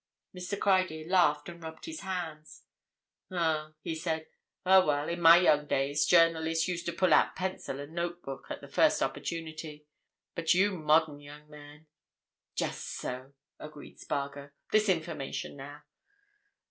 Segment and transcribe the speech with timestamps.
[0.35, 0.57] Mr.
[0.57, 2.63] Criedir laughed and rubbed his hands.
[3.29, 4.25] "Oh!" he said.
[4.65, 8.61] "Ah, well, in my young days journalists used to pull out pencil and notebook at
[8.61, 9.85] the first opportunity.
[10.33, 11.85] But you modern young men—"
[12.55, 14.49] "Just so," agreed Spargo.
[14.71, 15.83] "This information, now?"